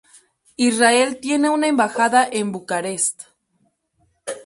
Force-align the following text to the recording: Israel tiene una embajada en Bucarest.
Israel 0.57 1.19
tiene 1.21 1.51
una 1.51 1.67
embajada 1.67 2.27
en 2.31 2.51
Bucarest. 2.51 3.21